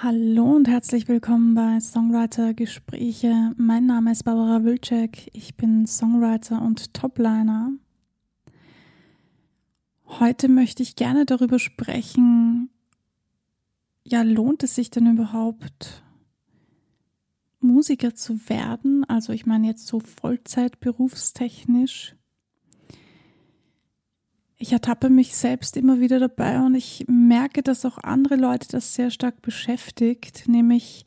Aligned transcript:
Hallo 0.00 0.52
und 0.54 0.68
herzlich 0.68 1.08
willkommen 1.08 1.56
bei 1.56 1.80
Songwriter 1.80 2.54
Gespräche. 2.54 3.52
Mein 3.56 3.86
Name 3.86 4.12
ist 4.12 4.22
Barbara 4.22 4.62
Wilczek. 4.62 5.28
Ich 5.32 5.56
bin 5.56 5.88
Songwriter 5.88 6.62
und 6.62 6.94
Topliner. 6.94 7.72
Heute 10.06 10.46
möchte 10.46 10.84
ich 10.84 10.94
gerne 10.94 11.26
darüber 11.26 11.58
sprechen, 11.58 12.70
ja, 14.04 14.22
lohnt 14.22 14.62
es 14.62 14.76
sich 14.76 14.90
denn 14.90 15.10
überhaupt, 15.10 16.04
Musiker 17.58 18.14
zu 18.14 18.48
werden? 18.48 19.04
Also 19.08 19.32
ich 19.32 19.46
meine 19.46 19.66
jetzt 19.66 19.88
so 19.88 19.98
Vollzeit 19.98 20.78
berufstechnisch 20.78 22.14
ich 24.58 24.72
ertappe 24.72 25.08
mich 25.08 25.36
selbst 25.36 25.76
immer 25.76 26.00
wieder 26.00 26.18
dabei 26.18 26.60
und 26.60 26.74
ich 26.74 27.04
merke, 27.08 27.62
dass 27.62 27.84
auch 27.84 27.98
andere 27.98 28.34
Leute 28.34 28.66
das 28.68 28.94
sehr 28.94 29.10
stark 29.10 29.40
beschäftigt, 29.40 30.48
nämlich 30.48 31.04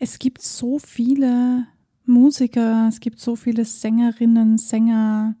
es 0.00 0.18
gibt 0.18 0.42
so 0.42 0.78
viele 0.78 1.66
Musiker, 2.04 2.88
es 2.88 2.98
gibt 2.98 3.20
so 3.20 3.36
viele 3.36 3.64
Sängerinnen, 3.64 4.58
Sänger, 4.58 5.36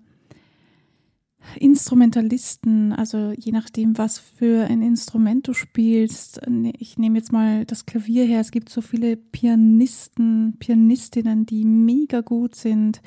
Instrumentalisten, 1.56 2.92
also 2.92 3.32
je 3.36 3.52
nachdem, 3.52 3.98
was 3.98 4.18
für 4.18 4.66
ein 4.66 4.82
Instrument 4.82 5.48
du 5.48 5.54
spielst. 5.54 6.40
Ich 6.78 6.98
nehme 6.98 7.18
jetzt 7.18 7.32
mal 7.32 7.64
das 7.64 7.86
Klavier 7.86 8.26
her. 8.26 8.40
Es 8.40 8.50
gibt 8.50 8.68
so 8.68 8.82
viele 8.82 9.16
Pianisten, 9.16 10.56
Pianistinnen, 10.58 11.46
die 11.46 11.64
mega 11.64 12.20
gut 12.20 12.54
sind, 12.54 13.00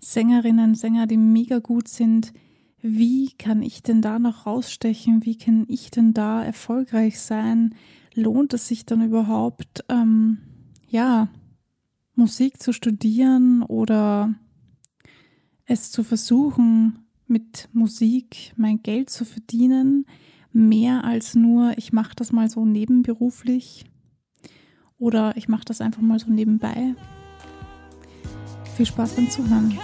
Sängerinnen, 0.00 0.74
Sänger, 0.74 1.06
die 1.06 1.16
mega 1.16 1.60
gut 1.60 1.88
sind 1.88 2.32
wie 2.80 3.32
kann 3.32 3.62
ich 3.62 3.82
denn 3.82 4.02
da 4.02 4.18
noch 4.18 4.46
rausstechen? 4.46 5.24
Wie 5.24 5.36
kann 5.36 5.64
ich 5.68 5.90
denn 5.90 6.14
da 6.14 6.44
erfolgreich 6.44 7.20
sein? 7.20 7.74
Lohnt 8.14 8.54
es 8.54 8.68
sich 8.68 8.86
dann 8.86 9.02
überhaupt, 9.02 9.84
ähm, 9.88 10.38
ja, 10.88 11.28
Musik 12.14 12.60
zu 12.60 12.72
studieren 12.72 13.62
oder 13.62 14.34
es 15.66 15.90
zu 15.90 16.02
versuchen, 16.02 17.00
mit 17.26 17.68
Musik 17.72 18.52
mein 18.56 18.82
Geld 18.82 19.10
zu 19.10 19.24
verdienen? 19.24 20.06
Mehr 20.52 21.04
als 21.04 21.34
nur, 21.34 21.76
ich 21.76 21.92
mache 21.92 22.14
das 22.16 22.32
mal 22.32 22.48
so 22.48 22.64
nebenberuflich 22.64 23.84
oder 24.98 25.36
ich 25.36 25.48
mache 25.48 25.64
das 25.64 25.80
einfach 25.80 26.02
mal 26.02 26.18
so 26.18 26.30
nebenbei. 26.30 26.94
Viel 28.76 28.86
Spaß 28.86 29.14
beim 29.14 29.30
Zuhören. 29.30 29.78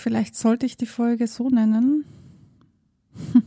Vielleicht 0.00 0.34
sollte 0.34 0.64
ich 0.64 0.78
die 0.78 0.86
Folge 0.86 1.26
so 1.26 1.50
nennen. 1.50 2.06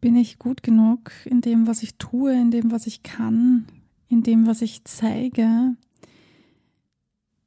bin 0.00 0.16
ich 0.16 0.40
gut 0.40 0.64
genug 0.64 1.12
in 1.24 1.40
dem, 1.40 1.68
was 1.68 1.84
ich 1.84 1.98
tue, 1.98 2.34
in 2.34 2.50
dem, 2.50 2.72
was 2.72 2.88
ich 2.88 3.04
kann, 3.04 3.66
in 4.08 4.24
dem, 4.24 4.48
was 4.48 4.60
ich 4.60 4.82
zeige? 4.82 5.76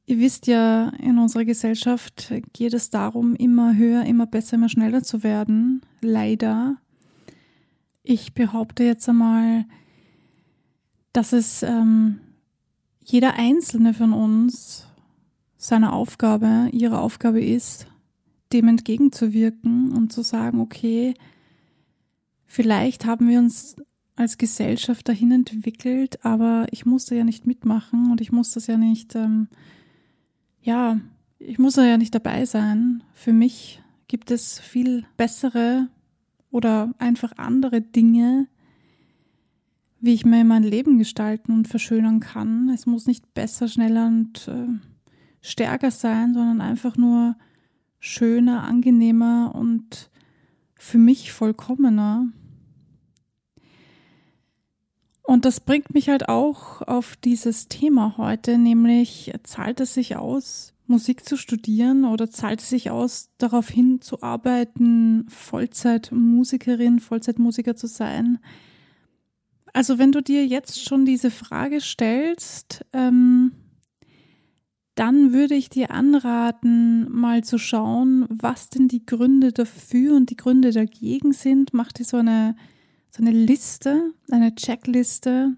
Ihr 0.06 0.18
wisst 0.18 0.48
ja, 0.48 0.94
in 0.98 1.18
unserer 1.20 1.44
Gesellschaft 1.44 2.32
geht 2.54 2.74
es 2.74 2.90
darum, 2.90 3.36
immer 3.36 3.76
höher, 3.76 4.06
immer 4.06 4.28
besser, 4.28 4.56
immer 4.56 4.70
schneller 4.70 5.04
zu 5.04 5.22
werden. 5.22 5.82
Leider. 6.00 6.78
Ich 8.02 8.34
behaupte 8.34 8.86
jetzt 8.86 9.10
einmal, 9.10 9.66
dass 11.12 11.34
es 11.34 11.64
ähm, 11.64 12.22
jeder 13.04 13.34
einzelne 13.34 13.94
von 13.94 14.14
uns 14.14 14.87
seine 15.58 15.94
Aufgabe, 15.94 16.70
ihre 16.72 17.00
Aufgabe 17.00 17.44
ist, 17.44 17.88
dem 18.54 18.68
entgegenzuwirken 18.68 19.92
und 19.92 20.14
zu 20.14 20.22
sagen, 20.22 20.62
okay, 20.62 21.16
vielleicht 22.46 23.06
haben 23.06 23.28
wir 23.28 23.40
uns 23.40 23.76
als 24.16 24.38
Gesellschaft 24.38 25.08
dahin 25.10 25.32
entwickelt, 25.32 26.24
aber 26.26 26.68
ich 26.72 26.86
musste 26.86 27.16
ja 27.16 27.24
nicht 27.24 27.46
mitmachen 27.46 28.12
und 28.12 28.22
ich 28.22 28.32
muss 28.32 28.52
das 28.52 28.68
ja 28.68 28.78
nicht, 28.78 29.16
ähm, 29.16 29.48
ja, 30.62 31.00
ich 31.40 31.60
muss 31.60 31.76
ja 31.76 31.98
nicht 31.98 32.16
dabei 32.16 32.46
sein. 32.46 33.04
Für 33.14 33.34
mich 33.34 33.82
gibt 34.08 34.32
es 34.32 34.60
viel 34.60 35.06
bessere 35.18 35.88
oder 36.50 36.94
einfach 36.98 37.34
andere 37.38 37.82
Dinge, 37.82 38.48
wie 40.00 40.14
ich 40.14 40.26
mir 40.26 40.44
mein 40.46 40.64
Leben 40.64 40.98
gestalten 40.98 41.52
und 41.52 41.68
verschönern 41.68 42.20
kann. 42.20 42.70
Es 42.70 42.86
muss 42.86 43.06
nicht 43.06 43.34
besser, 43.34 43.68
schneller 43.68 44.08
und 44.08 44.48
äh, 44.48 44.68
stärker 45.50 45.92
sein, 45.92 46.34
sondern 46.34 46.62
einfach 46.62 46.98
nur 46.98 47.36
schöner, 48.00 48.64
angenehmer 48.64 49.54
und 49.56 50.10
für 50.76 50.98
mich 50.98 51.32
vollkommener. 51.32 52.28
Und 55.24 55.44
das 55.44 55.60
bringt 55.60 55.94
mich 55.94 56.08
halt 56.08 56.30
auch 56.30 56.82
auf 56.84 57.18
dieses 57.18 57.68
Thema 57.68 58.16
heute, 58.18 58.58
nämlich 58.58 59.34
zahlt 59.44 59.82
es 59.82 59.94
sich 59.94 60.16
aus, 60.16 60.74
Musik 60.86 61.26
zu 61.26 61.36
studieren 61.36 62.06
oder 62.06 62.30
zahlt 62.30 62.62
es 62.62 62.70
sich 62.70 62.92
aus, 62.92 63.30
darauf 63.38 63.68
hinzuarbeiten, 63.68 65.26
Vollzeitmusikerin, 65.28 67.00
Vollzeitmusiker 67.00 67.76
zu 67.76 67.88
sein? 67.88 68.40
Also 69.74 70.00
wenn 70.00 70.14
du 70.14 70.22
dir 70.22 70.46
jetzt 70.46 70.84
schon 70.84 71.06
diese 71.06 71.30
Frage 71.30 71.82
stellst, 71.82 72.86
ähm, 72.94 73.52
dann 74.98 75.32
würde 75.32 75.54
ich 75.54 75.70
dir 75.70 75.92
anraten, 75.92 77.08
mal 77.12 77.44
zu 77.44 77.60
schauen, 77.60 78.26
was 78.30 78.70
denn 78.70 78.88
die 78.88 79.06
Gründe 79.06 79.52
dafür 79.52 80.16
und 80.16 80.32
die 80.32 80.36
Gründe 80.36 80.72
dagegen 80.72 81.34
sind. 81.34 81.72
Mach 81.72 81.92
dir 81.92 82.04
so 82.04 82.18
eine, 82.18 82.56
so 83.12 83.22
eine 83.22 83.30
Liste, 83.30 84.12
eine 84.32 84.56
Checkliste 84.56 85.56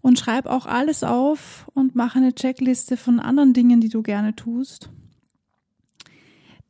und 0.00 0.18
schreib 0.18 0.46
auch 0.46 0.64
alles 0.64 1.04
auf 1.04 1.70
und 1.74 1.94
mach 1.94 2.16
eine 2.16 2.34
Checkliste 2.34 2.96
von 2.96 3.20
anderen 3.20 3.52
Dingen, 3.52 3.82
die 3.82 3.90
du 3.90 4.02
gerne 4.02 4.34
tust. 4.34 4.88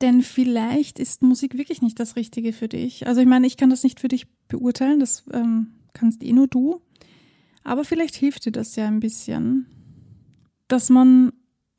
Denn 0.00 0.22
vielleicht 0.22 0.98
ist 0.98 1.22
Musik 1.22 1.56
wirklich 1.56 1.82
nicht 1.82 2.00
das 2.00 2.16
Richtige 2.16 2.52
für 2.52 2.66
dich. 2.66 3.06
Also 3.06 3.20
ich 3.20 3.28
meine, 3.28 3.46
ich 3.46 3.56
kann 3.56 3.70
das 3.70 3.84
nicht 3.84 4.00
für 4.00 4.08
dich 4.08 4.26
beurteilen, 4.48 4.98
das 4.98 5.22
ähm, 5.32 5.68
kannst 5.92 6.24
eh 6.24 6.32
nur 6.32 6.48
du. 6.48 6.82
Aber 7.62 7.84
vielleicht 7.84 8.16
hilft 8.16 8.44
dir 8.44 8.50
das 8.50 8.74
ja 8.74 8.88
ein 8.88 8.98
bisschen, 8.98 9.66
dass 10.66 10.90
man 10.90 11.32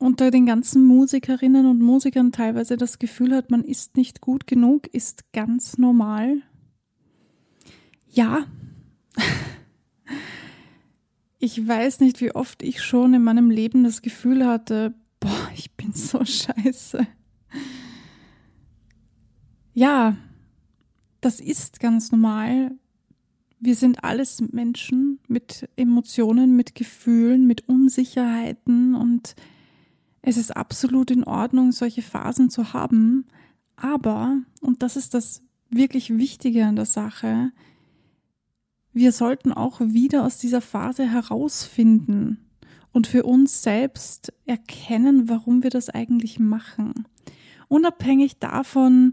unter 0.04 0.30
den 0.30 0.44
ganzen 0.44 0.84
Musikerinnen 0.84 1.64
und 1.64 1.80
Musikern 1.80 2.30
teilweise 2.30 2.76
das 2.76 2.98
Gefühl 2.98 3.34
hat, 3.34 3.50
man 3.50 3.64
ist 3.64 3.96
nicht 3.96 4.20
gut 4.20 4.46
genug, 4.46 4.86
ist 4.88 5.32
ganz 5.32 5.78
normal. 5.78 6.42
Ja. 8.10 8.46
Ich 11.40 11.68
weiß 11.68 12.00
nicht, 12.00 12.22
wie 12.22 12.34
oft 12.34 12.62
ich 12.62 12.82
schon 12.82 13.12
in 13.12 13.22
meinem 13.22 13.50
Leben 13.50 13.84
das 13.84 14.00
Gefühl 14.00 14.46
hatte, 14.46 14.94
boah, 15.20 15.50
ich 15.54 15.72
bin 15.72 15.92
so 15.92 16.24
scheiße. 16.24 17.06
Ja, 19.74 20.16
das 21.20 21.40
ist 21.40 21.80
ganz 21.80 22.12
normal. 22.12 22.70
Wir 23.60 23.74
sind 23.74 24.04
alles 24.04 24.40
Menschen 24.52 25.20
mit 25.28 25.68
Emotionen, 25.76 26.56
mit 26.56 26.74
Gefühlen, 26.74 27.46
mit 27.46 27.68
Unsicherheiten 27.68 28.94
und 28.94 29.34
es 30.26 30.38
ist 30.38 30.56
absolut 30.56 31.10
in 31.10 31.24
Ordnung, 31.24 31.70
solche 31.70 32.00
Phasen 32.00 32.48
zu 32.48 32.72
haben, 32.72 33.26
aber, 33.76 34.38
und 34.62 34.82
das 34.82 34.96
ist 34.96 35.12
das 35.12 35.42
wirklich 35.68 36.16
Wichtige 36.16 36.64
an 36.64 36.76
der 36.76 36.86
Sache, 36.86 37.52
wir 38.94 39.12
sollten 39.12 39.52
auch 39.52 39.80
wieder 39.80 40.24
aus 40.24 40.38
dieser 40.38 40.62
Phase 40.62 41.10
herausfinden 41.10 42.38
und 42.92 43.06
für 43.06 43.24
uns 43.24 43.62
selbst 43.62 44.32
erkennen, 44.46 45.28
warum 45.28 45.62
wir 45.62 45.70
das 45.70 45.90
eigentlich 45.90 46.38
machen. 46.38 47.06
Unabhängig 47.68 48.38
davon, 48.38 49.12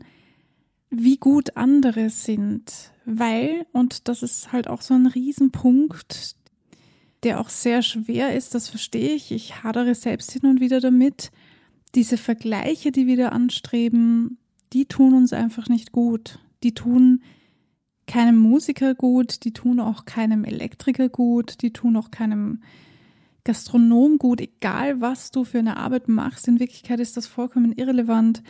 wie 0.89 1.18
gut 1.18 1.57
andere 1.57 2.09
sind, 2.09 2.94
weil, 3.06 3.65
und 3.74 4.07
das 4.07 4.24
ist 4.24 4.53
halt 4.53 4.69
auch 4.69 4.81
so 4.81 4.94
ein 4.94 5.07
Riesenpunkt, 5.07 6.36
der 7.23 7.39
auch 7.39 7.50
sehr 7.50 7.81
schwer 7.81 8.35
ist, 8.35 8.56
das 8.56 8.69
verstehe 8.69 9.13
ich. 9.13 9.31
Ich 9.31 9.63
hadere 9.63 9.95
selbst 9.95 10.31
hin 10.31 10.45
und 10.45 10.59
wieder 10.59 10.79
damit. 10.79 11.31
Diese 11.94 12.18
Vergleiche, 12.18 12.91
die 12.91 13.06
wir 13.06 13.18
da 13.18 13.29
anstreben, 13.29 14.38
die 14.73 14.85
tun 14.85 15.13
uns 15.13 15.33
einfach 15.33 15.68
nicht 15.68 15.91
gut. 15.91 16.39
Die 16.63 16.73
tun 16.73 17.21
keinem 18.07 18.38
Musiker 18.38 18.95
gut, 18.95 19.44
die 19.45 19.53
tun 19.53 19.79
auch 19.79 20.06
keinem 20.06 20.44
Elektriker 20.44 21.09
gut, 21.09 21.62
die 21.62 21.71
tun 21.71 21.95
auch 21.95 22.12
keinem 22.12 22.62
Gastronom 23.44 24.17
gut, 24.17 24.41
egal 24.41 25.01
was 25.01 25.31
du 25.31 25.44
für 25.44 25.59
eine 25.59 25.77
Arbeit 25.77 26.07
machst. 26.07 26.47
In 26.47 26.59
Wirklichkeit 26.59 27.00
ist 27.00 27.17
das 27.17 27.27
vollkommen 27.27 27.71
irrelevant. 27.71 28.44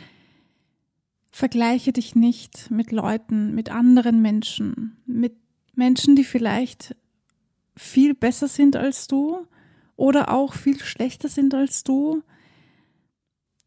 Vergleiche 1.30 1.92
dich 1.92 2.14
nicht 2.14 2.70
mit 2.70 2.92
Leuten, 2.92 3.54
mit 3.54 3.70
anderen 3.70 4.20
Menschen, 4.20 4.96
mit 5.06 5.34
Menschen, 5.74 6.14
die 6.16 6.24
vielleicht 6.24 6.94
viel 7.76 8.14
besser 8.14 8.48
sind 8.48 8.76
als 8.76 9.06
du 9.06 9.46
oder 9.96 10.30
auch 10.32 10.54
viel 10.54 10.78
schlechter 10.80 11.28
sind 11.28 11.54
als 11.54 11.84
du. 11.84 12.22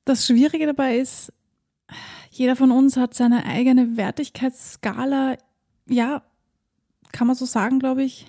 Das 0.03 0.25
Schwierige 0.25 0.65
dabei 0.65 0.97
ist, 0.97 1.33
jeder 2.29 2.55
von 2.55 2.71
uns 2.71 2.97
hat 2.97 3.13
seine 3.13 3.45
eigene 3.45 3.97
Wertigkeitsskala, 3.97 5.37
ja, 5.87 6.23
kann 7.11 7.27
man 7.27 7.35
so 7.35 7.45
sagen, 7.45 7.79
glaube 7.79 8.03
ich, 8.03 8.25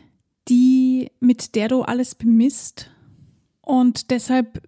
die, 0.49 1.11
mit 1.19 1.55
der 1.55 1.69
du 1.69 1.83
alles 1.83 2.15
bemisst. 2.15 2.91
Und 3.63 4.11
deshalb 4.11 4.63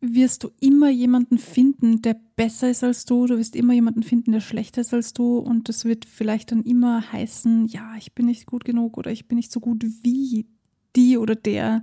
wirst 0.00 0.44
du 0.44 0.50
immer 0.60 0.90
jemanden 0.90 1.38
finden, 1.38 2.02
der 2.02 2.16
besser 2.36 2.70
ist 2.70 2.84
als 2.84 3.04
du. 3.04 3.26
Du 3.26 3.36
wirst 3.38 3.56
immer 3.56 3.72
jemanden 3.72 4.02
finden, 4.02 4.32
der 4.32 4.40
schlechter 4.40 4.80
ist 4.80 4.94
als 4.94 5.12
du. 5.12 5.38
Und 5.38 5.68
das 5.68 5.84
wird 5.84 6.04
vielleicht 6.04 6.52
dann 6.52 6.62
immer 6.62 7.12
heißen, 7.12 7.66
ja, 7.66 7.94
ich 7.96 8.14
bin 8.14 8.26
nicht 8.26 8.46
gut 8.46 8.64
genug 8.64 8.96
oder 8.96 9.10
ich 9.10 9.26
bin 9.26 9.36
nicht 9.36 9.50
so 9.50 9.60
gut 9.60 9.84
wie 10.02 10.46
die 10.94 11.18
oder 11.18 11.34
der. 11.34 11.82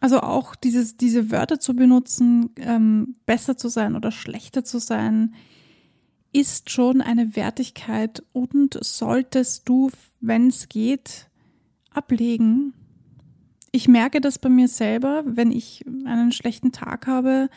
Also 0.00 0.20
auch 0.20 0.54
dieses, 0.54 0.96
diese 0.96 1.30
Wörter 1.30 1.58
zu 1.58 1.74
benutzen, 1.74 2.50
ähm, 2.56 3.16
besser 3.26 3.56
zu 3.56 3.68
sein 3.68 3.96
oder 3.96 4.12
schlechter 4.12 4.64
zu 4.64 4.78
sein, 4.78 5.34
ist 6.32 6.70
schon 6.70 7.00
eine 7.00 7.36
Wertigkeit 7.36 8.22
und 8.32 8.76
solltest 8.82 9.68
du, 9.68 9.90
wenn 10.20 10.48
es 10.48 10.68
geht, 10.68 11.28
ablegen. 11.90 12.74
Ich 13.74 13.88
merke 13.88 14.20
das 14.20 14.38
bei 14.38 14.48
mir 14.48 14.68
selber, 14.68 15.24
wenn 15.26 15.50
ich 15.50 15.84
einen 16.04 16.30
schlechten 16.30 16.70
Tag 16.70 17.08
habe, 17.08 17.48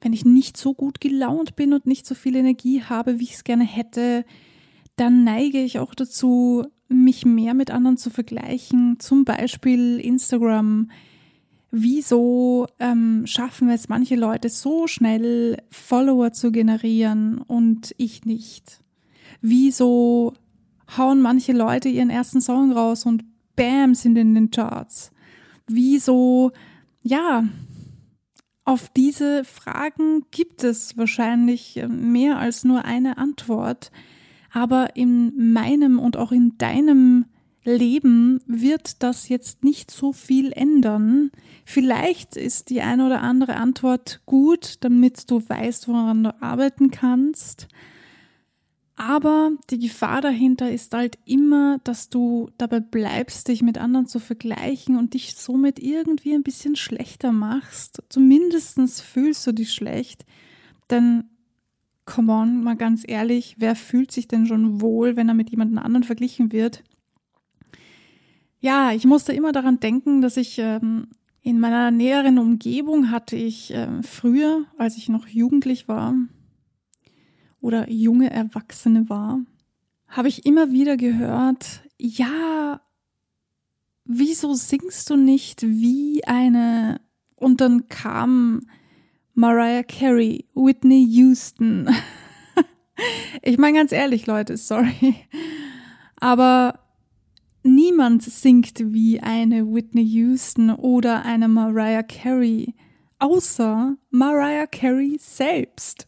wenn 0.00 0.12
ich 0.12 0.24
nicht 0.24 0.56
so 0.56 0.72
gut 0.72 1.00
gelaunt 1.00 1.56
bin 1.56 1.72
und 1.72 1.84
nicht 1.84 2.06
so 2.06 2.14
viel 2.14 2.36
Energie 2.36 2.84
habe, 2.84 3.18
wie 3.18 3.24
ich 3.24 3.34
es 3.34 3.42
gerne 3.42 3.64
hätte, 3.64 4.24
dann 4.94 5.24
neige 5.24 5.60
ich 5.60 5.80
auch 5.80 5.96
dazu, 5.96 6.68
mich 6.86 7.26
mehr 7.26 7.54
mit 7.54 7.72
anderen 7.72 7.96
zu 7.96 8.08
vergleichen. 8.08 9.00
Zum 9.00 9.24
Beispiel 9.24 9.98
Instagram. 9.98 10.92
Wieso 11.72 12.68
ähm, 12.78 13.26
schaffen 13.26 13.68
es 13.68 13.88
manche 13.88 14.14
Leute 14.14 14.50
so 14.50 14.86
schnell, 14.86 15.60
Follower 15.72 16.30
zu 16.30 16.52
generieren 16.52 17.38
und 17.38 17.96
ich 17.98 18.24
nicht? 18.24 18.78
Wieso 19.40 20.34
hauen 20.96 21.20
manche 21.20 21.52
Leute 21.52 21.88
ihren 21.88 22.10
ersten 22.10 22.40
Song 22.40 22.70
raus 22.70 23.04
und 23.06 23.24
bam 23.56 23.96
sind 23.96 24.16
in 24.16 24.36
den 24.36 24.52
Charts? 24.52 25.10
Wieso, 25.68 26.52
ja, 27.02 27.44
auf 28.64 28.88
diese 28.90 29.44
Fragen 29.44 30.24
gibt 30.30 30.64
es 30.64 30.96
wahrscheinlich 30.96 31.82
mehr 31.88 32.38
als 32.38 32.64
nur 32.64 32.84
eine 32.84 33.16
Antwort. 33.16 33.90
Aber 34.52 34.96
in 34.96 35.52
meinem 35.52 35.98
und 35.98 36.16
auch 36.16 36.32
in 36.32 36.58
deinem 36.58 37.26
Leben 37.64 38.40
wird 38.46 39.02
das 39.02 39.28
jetzt 39.28 39.62
nicht 39.62 39.90
so 39.90 40.12
viel 40.12 40.52
ändern. 40.52 41.30
Vielleicht 41.64 42.36
ist 42.36 42.70
die 42.70 42.80
eine 42.80 43.06
oder 43.06 43.20
andere 43.20 43.56
Antwort 43.56 44.20
gut, 44.26 44.76
damit 44.80 45.30
du 45.30 45.46
weißt, 45.46 45.88
woran 45.88 46.24
du 46.24 46.42
arbeiten 46.42 46.90
kannst. 46.90 47.68
Aber 49.00 49.52
die 49.70 49.78
Gefahr 49.78 50.20
dahinter 50.20 50.72
ist 50.72 50.92
halt 50.92 51.18
immer, 51.24 51.78
dass 51.84 52.08
du 52.10 52.50
dabei 52.58 52.80
bleibst, 52.80 53.46
dich 53.46 53.62
mit 53.62 53.78
anderen 53.78 54.08
zu 54.08 54.18
vergleichen 54.18 54.96
und 54.96 55.14
dich 55.14 55.36
somit 55.36 55.78
irgendwie 55.78 56.34
ein 56.34 56.42
bisschen 56.42 56.74
schlechter 56.74 57.30
machst. 57.30 58.02
Zumindest 58.08 59.00
fühlst 59.00 59.46
du 59.46 59.52
dich 59.52 59.72
schlecht. 59.72 60.26
Denn 60.90 61.26
come 62.06 62.32
on, 62.32 62.64
mal 62.64 62.74
ganz 62.74 63.04
ehrlich, 63.06 63.54
wer 63.58 63.76
fühlt 63.76 64.10
sich 64.10 64.26
denn 64.26 64.46
schon 64.46 64.80
wohl, 64.80 65.14
wenn 65.14 65.28
er 65.28 65.34
mit 65.34 65.50
jemand 65.50 65.78
anderen 65.78 66.02
verglichen 66.02 66.50
wird? 66.50 66.82
Ja, 68.58 68.90
ich 68.90 69.04
musste 69.04 69.32
immer 69.32 69.52
daran 69.52 69.78
denken, 69.78 70.22
dass 70.22 70.36
ich 70.36 70.58
ähm, 70.58 71.06
in 71.40 71.60
meiner 71.60 71.92
näheren 71.92 72.40
Umgebung 72.40 73.12
hatte 73.12 73.36
ich 73.36 73.72
äh, 73.72 74.02
früher, 74.02 74.64
als 74.76 74.96
ich 74.96 75.08
noch 75.08 75.28
jugendlich 75.28 75.86
war 75.86 76.16
oder 77.60 77.90
junge 77.90 78.30
Erwachsene 78.30 79.08
war, 79.08 79.40
habe 80.06 80.28
ich 80.28 80.46
immer 80.46 80.72
wieder 80.72 80.96
gehört, 80.96 81.82
ja, 81.98 82.80
wieso 84.04 84.54
singst 84.54 85.10
du 85.10 85.16
nicht 85.16 85.62
wie 85.62 86.24
eine 86.24 87.00
und 87.36 87.60
dann 87.60 87.88
kam 87.88 88.62
Mariah 89.34 89.84
Carey, 89.84 90.46
Whitney 90.54 91.06
Houston. 91.10 91.88
ich 93.42 93.58
meine 93.58 93.78
ganz 93.78 93.92
ehrlich, 93.92 94.26
Leute, 94.26 94.56
sorry. 94.56 95.14
Aber 96.16 96.80
niemand 97.62 98.24
singt 98.24 98.92
wie 98.92 99.20
eine 99.20 99.72
Whitney 99.72 100.02
Houston 100.02 100.70
oder 100.70 101.24
eine 101.24 101.46
Mariah 101.46 102.02
Carey, 102.02 102.74
außer 103.20 103.96
Mariah 104.10 104.66
Carey 104.66 105.16
selbst 105.20 106.07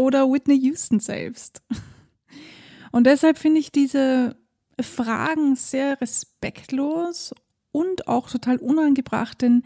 oder 0.00 0.32
Whitney 0.32 0.56
Houston 0.56 0.98
selbst. 0.98 1.62
Und 2.90 3.04
deshalb 3.04 3.38
finde 3.38 3.60
ich 3.60 3.70
diese 3.70 4.36
Fragen 4.80 5.56
sehr 5.56 6.00
respektlos 6.00 7.34
und 7.70 8.08
auch 8.08 8.30
total 8.30 8.56
unangebracht, 8.56 9.42
denn 9.42 9.62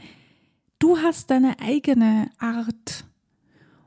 du 0.78 0.98
hast 0.98 1.30
deine 1.30 1.60
eigene 1.60 2.30
Art. 2.38 3.04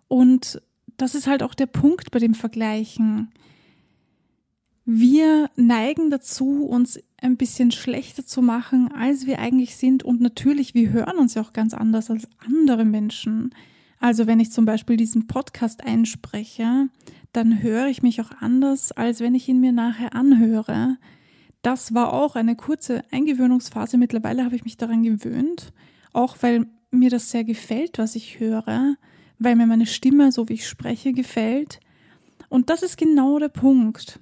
Und 0.08 0.62
das 0.96 1.16
ist 1.16 1.28
halt 1.28 1.44
auch 1.44 1.54
der 1.54 1.68
Punkt 1.68 2.12
bei 2.12 2.20
dem 2.20 2.34
Vergleichen. 2.34 3.32
Wir 4.86 5.50
neigen 5.58 6.10
dazu, 6.10 6.66
uns 6.66 7.00
ein 7.22 7.36
bisschen 7.36 7.72
schlechter 7.72 8.26
zu 8.26 8.42
machen, 8.42 8.92
als 8.92 9.28
wir 9.28 9.40
eigentlich 9.40 9.76
sind. 9.76 10.04
Und 10.04 10.22
natürlich, 10.22 10.74
wir 10.74 10.92
hören 10.92 11.18
uns 11.18 11.34
ja 11.34 11.42
auch 11.42 11.52
ganz 11.52 11.74
anders 11.74 12.10
als 12.10 12.28
andere 12.40 12.86
Menschen. 12.86 13.54
Also 14.00 14.28
wenn 14.28 14.40
ich 14.40 14.52
zum 14.52 14.66
Beispiel 14.66 14.98
diesen 14.98 15.28
Podcast 15.28 15.84
einspreche, 15.84 16.90
dann 17.34 17.62
höre 17.62 17.88
ich 17.88 18.04
mich 18.04 18.22
auch 18.22 18.32
anders, 18.40 18.92
als 18.92 19.20
wenn 19.20 19.36
ich 19.36 19.48
ihn 19.48 19.60
mir 19.60 19.72
nachher 19.72 20.16
anhöre. 20.16 20.98
Das 21.62 21.94
war 21.94 22.14
auch 22.14 22.36
eine 22.36 22.56
kurze 22.56 23.04
Eingewöhnungsphase. 23.12 23.98
Mittlerweile 23.98 24.46
habe 24.46 24.56
ich 24.56 24.64
mich 24.64 24.78
daran 24.78 25.04
gewöhnt, 25.04 25.74
auch 26.14 26.38
weil 26.42 26.68
mir 26.92 27.10
das 27.10 27.32
sehr 27.32 27.44
gefällt, 27.44 27.98
was 27.98 28.16
ich 28.16 28.40
höre, 28.40 28.96
weil 29.40 29.56
mir 29.56 29.66
meine 29.66 29.86
Stimme, 29.86 30.32
so 30.32 30.48
wie 30.50 30.54
ich 30.54 30.68
spreche, 30.68 31.14
gefällt. 31.14 31.80
Und 32.50 32.70
das 32.70 32.84
ist 32.84 32.98
genau 32.98 33.40
der 33.40 33.50
Punkt. 33.50 34.20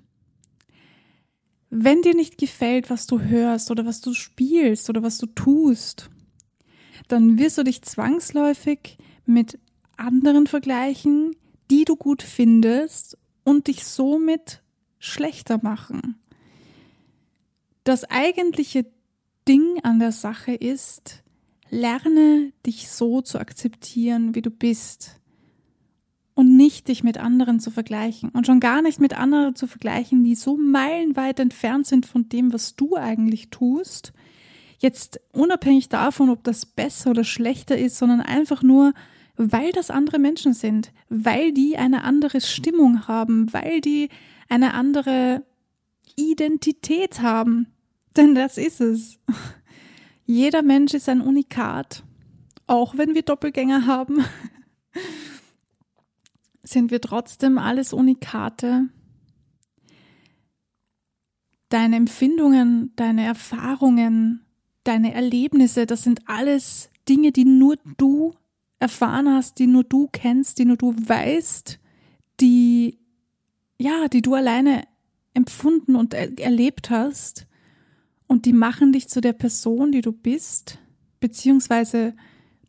Wenn 1.70 2.02
dir 2.02 2.16
nicht 2.16 2.38
gefällt, 2.38 2.90
was 2.90 3.06
du 3.06 3.20
hörst 3.20 3.70
oder 3.70 3.86
was 3.86 4.02
du 4.02 4.14
spielst 4.14 4.90
oder 4.90 5.04
was 5.04 5.18
du 5.18 5.26
tust, 5.26 6.10
dann 7.08 7.38
wirst 7.38 7.58
du 7.58 7.64
dich 7.64 7.82
zwangsläufig 7.82 8.98
mit 9.26 9.60
anderen 9.98 10.48
vergleichen, 10.48 11.36
die 11.72 11.86
du 11.86 11.96
gut 11.96 12.22
findest 12.22 13.18
und 13.44 13.68
dich 13.68 13.86
somit 13.86 14.62
schlechter 15.00 15.60
machen. 15.62 16.20
Das 17.84 18.04
eigentliche 18.06 18.86
Ding 19.48 19.80
an 19.84 20.00
der 20.00 20.12
Sache 20.12 20.54
ist, 20.54 21.24
Lerne 21.70 22.52
dich 22.66 22.90
so 22.90 23.22
zu 23.22 23.40
akzeptieren, 23.40 24.36
wie 24.36 24.42
du 24.42 24.52
bist 24.52 25.20
und 26.36 26.56
nicht 26.56 26.88
dich 26.88 27.04
mit 27.04 27.18
anderen 27.18 27.60
zu 27.60 27.72
vergleichen 27.72 28.30
und 28.30 28.46
schon 28.46 28.60
gar 28.60 28.82
nicht 28.82 29.00
mit 29.00 29.18
anderen 29.18 29.56
zu 29.56 29.68
vergleichen, 29.68 30.24
die 30.24 30.36
so 30.36 30.58
meilenweit 30.58 31.40
entfernt 31.40 31.88
sind 31.88 32.06
von 32.06 32.30
dem, 32.30 32.54
was 32.54 32.76
du 32.76 32.96
eigentlich 32.96 33.50
tust. 33.50 34.14
Jetzt 34.78 35.20
unabhängig 35.32 35.90
davon, 35.90 36.30
ob 36.30 36.44
das 36.44 36.66
besser 36.66 37.12
oder 37.12 37.24
schlechter 37.24 37.78
ist, 37.78 37.98
sondern 37.98 38.22
einfach 38.22 38.62
nur, 38.62 38.94
weil 39.38 39.72
das 39.72 39.90
andere 39.90 40.20
Menschen 40.20 40.54
sind, 40.54 40.92
weil 41.10 41.52
die 41.52 41.78
eine 41.78 42.04
andere 42.04 42.42
Stimmung 42.42 43.08
haben, 43.08 43.52
weil 43.54 43.82
die 43.82 44.10
eine 44.50 44.74
andere 44.74 45.44
Identität 46.16 47.22
haben. 47.22 47.68
Denn 48.18 48.36
das 48.36 48.58
ist 48.58 48.82
es. 48.82 49.20
Jeder 50.26 50.62
Mensch 50.62 50.94
ist 50.94 51.10
ein 51.10 51.22
Unikat. 51.22 52.04
Auch 52.68 52.98
wenn 52.98 53.14
wir 53.14 53.22
Doppelgänger 53.22 53.86
haben, 53.86 54.24
sind 56.64 56.90
wir 56.90 57.02
trotzdem 57.02 57.58
alles 57.58 57.94
Unikate. 57.94 58.90
Deine 61.70 61.98
Empfindungen, 61.98 62.94
deine 62.96 63.26
Erfahrungen, 63.26 64.46
deine 64.84 65.14
Erlebnisse, 65.14 65.86
das 65.86 66.04
sind 66.04 66.22
alles 66.28 66.90
Dinge, 67.08 67.32
die 67.32 67.46
nur 67.46 67.76
du 67.98 68.34
erfahren 68.80 69.30
hast, 69.30 69.60
die 69.60 69.68
nur 69.68 69.84
du 69.84 70.08
kennst, 70.12 70.60
die 70.60 70.66
nur 70.66 70.78
du 70.78 70.94
weißt, 70.96 71.80
die, 72.40 73.00
ja, 73.80 74.08
die 74.08 74.22
du 74.22 74.34
alleine 74.34 74.84
empfunden 75.34 75.96
und 75.96 76.14
er 76.14 76.38
erlebt 76.40 76.90
hast. 76.90 77.48
Und 78.28 78.46
die 78.46 78.54
machen 78.54 78.92
dich 78.92 79.08
zu 79.08 79.22
der 79.22 79.34
Person, 79.34 79.92
die 79.92 80.02
du 80.02 80.12
bist, 80.12 80.80
beziehungsweise 81.20 82.16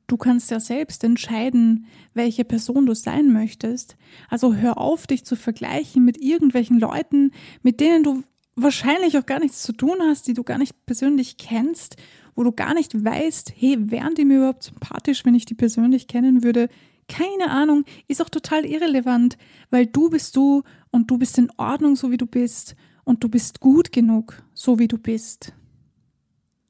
Du 0.07 0.17
kannst 0.17 0.51
ja 0.51 0.61
selbst 0.61 1.03
entscheiden, 1.03 1.87
welche 2.15 2.45
Person 2.45 2.87
du 2.87 2.95
sein 2.95 3.33
möchtest. 3.33 3.97
Also 4.29 4.55
hör 4.55 4.79
auf, 4.79 5.07
dich 5.07 5.25
zu 5.25 5.35
vergleichen 5.35 6.05
mit 6.05 6.17
irgendwelchen 6.19 6.79
Leuten, 6.79 7.33
mit 7.63 7.81
denen 7.81 8.05
du 8.05 8.23
wahrscheinlich 8.55 9.19
auch 9.19 9.27
gar 9.27 9.41
nichts 9.41 9.63
zu 9.63 9.73
tun 9.73 9.99
hast, 10.01 10.29
die 10.29 10.35
du 10.35 10.45
gar 10.45 10.59
nicht 10.59 10.87
persönlich 10.87 11.39
kennst, 11.39 11.97
wo 12.37 12.45
du 12.45 12.53
gar 12.53 12.75
nicht 12.75 13.05
weißt, 13.05 13.55
hey, 13.57 13.91
wären 13.91 14.15
die 14.15 14.25
mir 14.25 14.37
überhaupt 14.39 14.63
sympathisch, 14.63 15.25
wenn 15.25 15.35
ich 15.35 15.47
die 15.47 15.55
persönlich 15.55 16.07
kennen 16.07 16.45
würde? 16.45 16.69
Keine 17.09 17.51
Ahnung, 17.51 17.85
ist 18.07 18.21
auch 18.21 18.29
total 18.29 18.67
irrelevant, 18.67 19.39
weil 19.71 19.87
du 19.87 20.11
bist 20.11 20.37
du 20.37 20.63
und 20.91 21.11
du 21.11 21.19
bist 21.19 21.39
in 21.39 21.51
Ordnung, 21.57 21.97
so 21.97 22.11
wie 22.11 22.17
du 22.17 22.27
bist 22.27 22.77
und 23.05 23.25
du 23.25 23.29
bist 23.29 23.61
gut 23.61 23.91
genug, 23.91 24.43
so 24.53 24.79
wie 24.79 24.89
du 24.89 24.99
bist. 24.99 25.55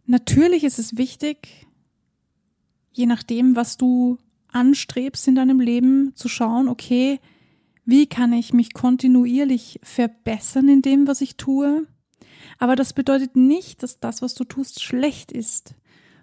Natürlich 0.06 0.62
ist 0.62 0.78
es 0.78 0.96
wichtig, 0.96 1.66
je 2.92 3.06
nachdem, 3.06 3.56
was 3.56 3.76
du 3.76 4.18
anstrebst 4.48 5.26
in 5.26 5.34
deinem 5.34 5.58
Leben, 5.58 6.12
zu 6.14 6.28
schauen, 6.28 6.68
okay, 6.68 7.18
wie 7.84 8.06
kann 8.06 8.32
ich 8.32 8.52
mich 8.52 8.72
kontinuierlich 8.72 9.80
verbessern 9.82 10.68
in 10.68 10.82
dem, 10.82 11.06
was 11.06 11.20
ich 11.20 11.36
tue? 11.36 11.86
Aber 12.58 12.76
das 12.76 12.92
bedeutet 12.92 13.36
nicht, 13.36 13.82
dass 13.82 14.00
das, 14.00 14.22
was 14.22 14.34
du 14.34 14.44
tust, 14.44 14.82
schlecht 14.82 15.32
ist, 15.32 15.74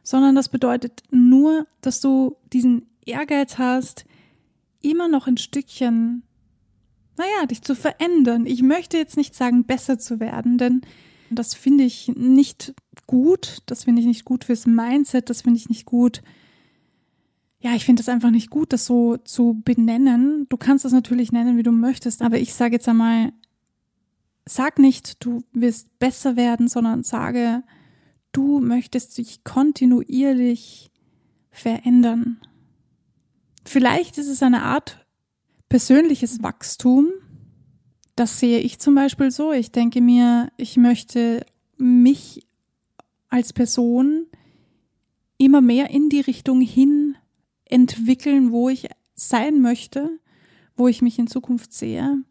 sondern 0.03 0.35
das 0.35 0.49
bedeutet 0.49 1.03
nur, 1.11 1.67
dass 1.81 2.01
du 2.01 2.35
diesen 2.51 2.87
Ehrgeiz 3.05 3.57
hast, 3.57 4.05
immer 4.81 5.07
noch 5.07 5.27
ein 5.27 5.37
Stückchen, 5.37 6.23
naja, 7.17 7.45
dich 7.45 7.61
zu 7.61 7.75
verändern. 7.75 8.45
Ich 8.45 8.63
möchte 8.63 8.97
jetzt 8.97 9.17
nicht 9.17 9.35
sagen, 9.35 9.65
besser 9.65 9.99
zu 9.99 10.19
werden, 10.19 10.57
denn 10.57 10.81
das 11.29 11.53
finde 11.53 11.83
ich 11.83 12.09
nicht 12.15 12.73
gut. 13.07 13.59
Das 13.67 13.83
finde 13.85 14.01
ich 14.01 14.07
nicht 14.07 14.25
gut 14.25 14.45
fürs 14.45 14.65
Mindset. 14.65 15.29
Das 15.29 15.43
finde 15.43 15.59
ich 15.59 15.69
nicht 15.69 15.85
gut 15.85 16.21
ja, 17.63 17.73
ich 17.75 17.85
finde 17.85 18.01
es 18.01 18.09
einfach 18.09 18.29
nicht 18.29 18.49
gut, 18.49 18.73
das 18.73 18.85
so 18.85 19.15
zu 19.15 19.61
benennen. 19.63 20.47
Du 20.49 20.57
kannst 20.57 20.83
es 20.83 20.91
natürlich 20.91 21.31
nennen, 21.31 21.57
wie 21.57 21.63
du 21.63 21.71
möchtest, 21.71 22.21
aber 22.21 22.37
ich 22.37 22.53
sage 22.53 22.73
jetzt 22.73 22.89
einmal, 22.89 23.31
sag 24.45 24.79
nicht, 24.79 25.23
du 25.23 25.43
wirst 25.53 25.99
besser 25.99 26.35
werden, 26.35 26.67
sondern 26.67 27.03
sage, 27.03 27.63
du 28.31 28.59
möchtest 28.59 29.17
dich 29.17 29.43
kontinuierlich 29.43 30.91
verändern. 31.51 32.41
Vielleicht 33.65 34.17
ist 34.17 34.27
es 34.27 34.43
eine 34.43 34.63
Art 34.63 35.05
persönliches 35.69 36.43
Wachstum. 36.43 37.09
Das 38.15 38.39
sehe 38.39 38.59
ich 38.59 38.79
zum 38.79 38.95
Beispiel 38.95 39.31
so. 39.31 39.51
Ich 39.51 39.71
denke 39.71 40.01
mir, 40.01 40.51
ich 40.57 40.77
möchte 40.77 41.45
mich 41.77 42.45
als 43.29 43.53
Person 43.53 44.27
immer 45.37 45.61
mehr 45.61 45.89
in 45.89 46.09
die 46.09 46.21
Richtung 46.21 46.61
hin 46.61 47.15
entwickeln, 47.65 48.51
wo 48.51 48.69
ich 48.69 48.87
sein 49.15 49.61
möchte, 49.61 50.19
wo 50.75 50.87
ich 50.87 51.01
mich 51.01 51.17
in 51.17 51.27
Zukunft 51.27 51.73
sehe. 51.73 52.23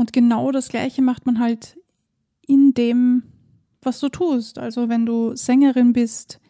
Und 0.00 0.14
genau 0.14 0.50
das 0.50 0.70
Gleiche 0.70 1.02
macht 1.02 1.26
man 1.26 1.40
halt 1.40 1.78
in 2.46 2.72
dem, 2.72 3.22
was 3.82 4.00
du 4.00 4.08
tust. 4.08 4.58
Also 4.58 4.88
wenn 4.88 5.04
du 5.04 5.36
Sängerin 5.36 5.92
bist, 5.92 6.40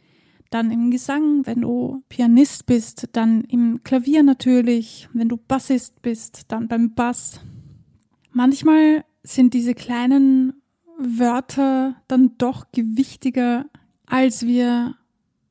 dann 0.50 0.70
im 0.70 0.92
Gesang, 0.92 1.44
wenn 1.46 1.62
du 1.62 2.04
Pianist 2.08 2.66
bist, 2.66 3.08
dann 3.10 3.40
im 3.42 3.82
Klavier 3.82 4.22
natürlich, 4.22 5.08
wenn 5.14 5.28
du 5.28 5.36
Bassist 5.36 6.00
bist, 6.00 6.42
dann 6.46 6.68
beim 6.68 6.94
Bass. 6.94 7.40
Manchmal 8.30 9.04
sind 9.24 9.52
diese 9.52 9.74
kleinen 9.74 10.52
Wörter 10.96 11.96
dann 12.06 12.38
doch 12.38 12.70
gewichtiger, 12.70 13.66
als 14.06 14.46
wir 14.46 14.94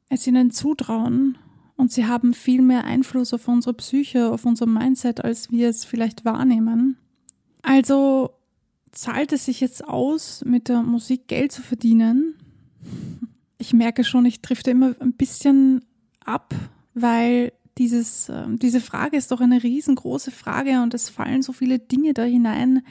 es 0.08 0.26
ihnen 0.26 0.52
zutrauen. 0.52 1.38
Und 1.76 1.92
sie 1.92 2.06
haben 2.06 2.34
viel 2.34 2.62
mehr 2.62 2.86
Einfluss 2.86 3.34
auf 3.34 3.50
unsere 3.50 3.74
Psyche, 3.74 4.32
auf 4.32 4.46
unser 4.46 4.68
Mindset, 4.68 5.22
als 5.22 5.52
wir 5.52 5.68
es 5.68 5.84
vielleicht 5.84 6.24
wahrnehmen. 6.24 6.96
Also 7.62 8.32
zahlt 8.92 9.34
es 9.34 9.46
sich 9.46 9.60
jetzt 9.60 9.84
aus, 9.88 10.44
mit 10.46 10.70
der 10.70 10.82
Musik 10.84 11.28
Geld 11.28 11.52
zu 11.52 11.62
verdienen? 11.62 12.36
Ich 13.58 13.74
merke 13.74 14.04
schon, 14.04 14.26
ich 14.26 14.42
drifte 14.42 14.72
immer 14.72 14.96
ein 15.00 15.14
bisschen 15.14 15.84
ab, 16.24 16.56
weil 16.94 17.54
dieses, 17.78 18.30
ähm, 18.30 18.60
diese 18.60 18.82
Frage 18.82 19.18
ist 19.18 19.32
doch 19.32 19.42
eine 19.42 19.64
riesengroße 19.64 20.32
Frage 20.32 20.82
und 20.82 20.94
es 20.94 21.10
fallen 21.10 21.42
so 21.42 21.54
viele 21.54 21.80
Dinge 21.80 22.14
da 22.14 22.24
hinein. 22.24 22.84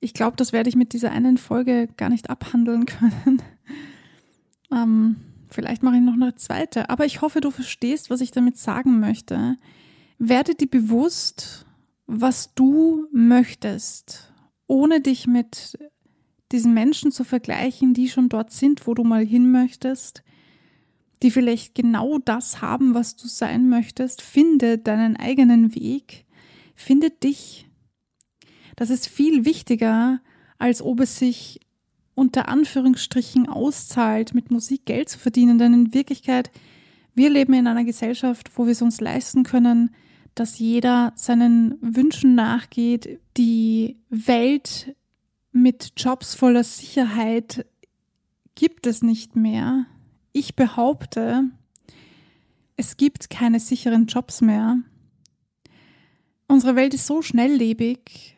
Ich 0.00 0.14
glaube, 0.14 0.36
das 0.36 0.52
werde 0.52 0.68
ich 0.68 0.76
mit 0.76 0.92
dieser 0.92 1.10
einen 1.10 1.38
Folge 1.38 1.88
gar 1.96 2.08
nicht 2.08 2.30
abhandeln 2.30 2.86
können. 2.86 3.42
ähm, 4.72 5.16
Vielleicht 5.50 5.82
mache 5.82 5.96
ich 5.96 6.02
noch 6.02 6.14
eine 6.14 6.34
zweite. 6.34 6.90
Aber 6.90 7.04
ich 7.06 7.22
hoffe, 7.22 7.40
du 7.40 7.50
verstehst, 7.50 8.10
was 8.10 8.20
ich 8.20 8.30
damit 8.30 8.58
sagen 8.58 9.00
möchte. 9.00 9.56
Werde 10.18 10.54
dir 10.54 10.68
bewusst, 10.68 11.66
was 12.08 12.54
du 12.54 13.06
möchtest, 13.12 14.32
ohne 14.66 15.00
dich 15.00 15.26
mit 15.26 15.78
diesen 16.50 16.72
Menschen 16.72 17.12
zu 17.12 17.22
vergleichen, 17.22 17.92
die 17.92 18.08
schon 18.08 18.30
dort 18.30 18.50
sind, 18.50 18.86
wo 18.86 18.94
du 18.94 19.04
mal 19.04 19.24
hin 19.24 19.52
möchtest, 19.52 20.24
die 21.22 21.30
vielleicht 21.30 21.74
genau 21.74 22.18
das 22.18 22.62
haben, 22.62 22.94
was 22.94 23.14
du 23.16 23.28
sein 23.28 23.68
möchtest. 23.68 24.22
Finde 24.22 24.78
deinen 24.78 25.16
eigenen 25.16 25.74
Weg. 25.74 26.24
Finde 26.74 27.10
dich. 27.10 27.68
Das 28.74 28.88
ist 28.88 29.06
viel 29.06 29.44
wichtiger, 29.44 30.20
als 30.58 30.80
ob 30.80 31.00
es 31.00 31.18
sich 31.18 31.60
unter 32.14 32.48
Anführungsstrichen 32.48 33.48
auszahlt, 33.48 34.34
mit 34.34 34.50
Musik 34.50 34.86
Geld 34.86 35.10
zu 35.10 35.18
verdienen. 35.18 35.58
Denn 35.58 35.74
in 35.74 35.94
Wirklichkeit, 35.94 36.50
wir 37.14 37.28
leben 37.28 37.52
in 37.52 37.66
einer 37.66 37.84
Gesellschaft, 37.84 38.50
wo 38.56 38.64
wir 38.64 38.72
es 38.72 38.82
uns 38.82 39.00
leisten 39.00 39.42
können, 39.42 39.94
dass 40.38 40.58
jeder 40.58 41.12
seinen 41.16 41.78
Wünschen 41.80 42.34
nachgeht. 42.34 43.20
Die 43.36 43.96
Welt 44.08 44.94
mit 45.52 45.92
Jobs 45.96 46.34
voller 46.34 46.64
Sicherheit 46.64 47.66
gibt 48.54 48.86
es 48.86 49.02
nicht 49.02 49.34
mehr. 49.34 49.86
Ich 50.32 50.54
behaupte, 50.54 51.44
es 52.76 52.96
gibt 52.96 53.30
keine 53.30 53.58
sicheren 53.58 54.06
Jobs 54.06 54.40
mehr. 54.40 54.78
Unsere 56.46 56.76
Welt 56.76 56.94
ist 56.94 57.06
so 57.06 57.20
schnelllebig, 57.20 58.36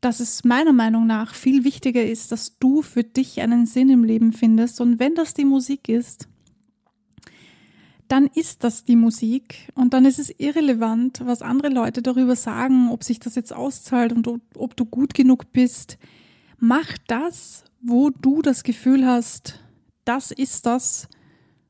dass 0.00 0.20
es 0.20 0.44
meiner 0.44 0.72
Meinung 0.72 1.06
nach 1.06 1.34
viel 1.34 1.64
wichtiger 1.64 2.04
ist, 2.04 2.30
dass 2.32 2.58
du 2.58 2.82
für 2.82 3.04
dich 3.04 3.40
einen 3.40 3.66
Sinn 3.66 3.90
im 3.90 4.04
Leben 4.04 4.32
findest. 4.32 4.80
Und 4.80 4.98
wenn 4.98 5.14
das 5.14 5.34
die 5.34 5.44
Musik 5.44 5.88
ist, 5.88 6.28
dann 8.12 8.26
ist 8.26 8.62
das 8.62 8.84
die 8.84 8.94
Musik 8.94 9.70
und 9.74 9.94
dann 9.94 10.04
ist 10.04 10.18
es 10.18 10.28
irrelevant, 10.38 11.22
was 11.24 11.40
andere 11.40 11.70
Leute 11.70 12.02
darüber 12.02 12.36
sagen, 12.36 12.90
ob 12.90 13.04
sich 13.04 13.20
das 13.20 13.36
jetzt 13.36 13.54
auszahlt 13.54 14.12
und 14.12 14.28
ob, 14.54 14.76
du 14.76 14.84
gut 14.84 15.14
genug 15.14 15.50
bist. 15.52 15.96
Mach 16.58 16.98
das, 17.06 17.64
wo 17.80 18.10
du 18.10 18.42
das 18.42 18.64
Gefühl 18.64 19.06
hast, 19.06 19.60
das 20.04 20.30
ist 20.30 20.66
das, 20.66 21.08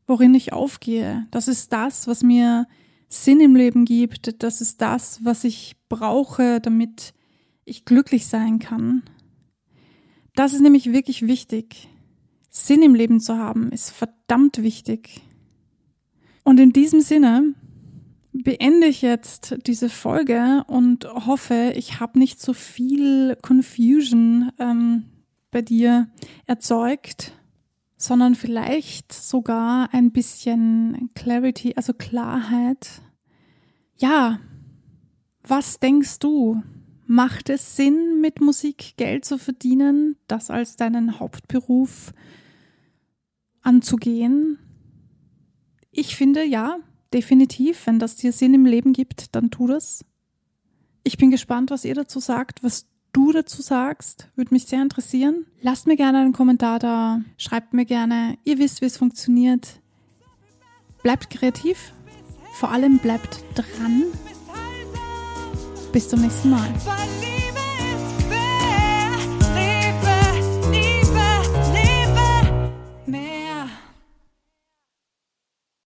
worin 0.09 0.35
ich 0.35 0.53
aufgehe. 0.53 1.29
Das 1.31 1.47
ist 1.47 1.73
das, 1.73 2.09
was 2.09 2.25
mir 2.25 2.67
Sinn 3.09 3.39
im 3.39 3.55
Leben 3.55 3.85
gibt. 3.85 4.43
Das 4.43 4.61
ist 4.61 4.81
das, 4.81 5.25
was 5.25 5.45
ich 5.45 5.77
brauche, 5.89 6.61
damit 6.61 7.15
ich 7.65 7.85
glücklich 7.85 8.27
sein 8.27 8.59
kann. 8.59 9.05
Das 10.35 10.55
ist 10.55 10.61
nämlich 10.61 10.93
wirklich 10.93 11.25
wichtig. 11.25 11.89
Sinn 12.51 12.83
im 12.83 12.97
Leben 12.97 13.21
zu 13.21 13.39
haben 13.39 13.71
ist 13.71 13.91
verdammt 13.91 14.61
wichtig. 14.61 15.23
Und 16.45 16.59
in 16.59 16.73
diesem 16.73 17.01
Sinne 17.01 17.55
beende 18.33 18.87
ich 18.87 19.03
jetzt 19.03 19.57
diese 19.67 19.89
Folge 19.89 20.65
und 20.67 21.05
hoffe, 21.05 21.73
ich 21.77 22.01
habe 22.01 22.19
nicht 22.19 22.41
so 22.41 22.53
viel 22.53 23.37
Confusion 23.43 24.51
ähm, 24.59 25.05
bei 25.51 25.63
dir 25.63 26.09
erzeugt, 26.47 27.33
sondern 27.97 28.35
vielleicht 28.35 29.13
sogar 29.13 29.93
ein 29.93 30.11
bisschen 30.11 31.11
Clarity, 31.15 31.75
also 31.77 31.93
Klarheit. 31.93 33.03
Ja, 33.97 34.41
was 35.43 35.79
denkst 35.79 36.19
du? 36.19 36.63
Macht 37.07 37.51
es 37.51 37.77
Sinn, 37.77 38.21
mit 38.21 38.41
Musik 38.41 38.95
Geld 38.97 39.25
zu 39.25 39.39
verdienen, 39.39 40.17
das 40.27 40.51
als 40.51 40.77
deinen 40.77 41.21
Hauptberuf 41.21 42.13
anzugehen? 43.61 44.59
Ich 45.93 46.17
finde 46.17 46.43
ja, 46.43 46.79
definitiv. 47.13 47.87
Wenn 47.87 47.99
das 47.99 48.17
dir 48.17 48.33
Sinn 48.33 48.55
im 48.55 48.67
Leben 48.67 48.93
gibt, 48.93 49.35
dann 49.35 49.51
tu 49.51 49.67
das. 49.67 50.05
Ich 51.05 51.19
bin 51.19 51.31
gespannt, 51.31 51.71
was 51.71 51.85
ihr 51.85 51.95
dazu 51.95 52.19
sagt, 52.19 52.65
was 52.65 52.87
du 53.13 53.31
dazu 53.33 53.61
sagst. 53.61 54.29
Würde 54.35 54.55
mich 54.55 54.65
sehr 54.65 54.83
interessieren. 54.83 55.47
Lasst 55.61 55.87
mir 55.87 55.97
gerne 55.97 56.19
einen 56.19 56.33
Kommentar 56.33 56.79
da. 56.79 57.21
Schreibt 57.37 57.75
mir 57.75 57.85
gerne. 57.85 58.39
Ihr 58.45 58.59
wisst, 58.59 58.81
wie 58.81 58.87
es 58.87 58.97
funktioniert. 58.97 59.81
Bleibt 61.03 61.31
kreativ. 61.31 61.93
Vor 62.55 62.71
allem 62.71 62.99
bleibt 62.99 63.45
dran. 63.55 64.05
Bis 65.93 66.09
zum 66.09 66.23
nächsten 66.23 66.51
Mal. 66.51 66.73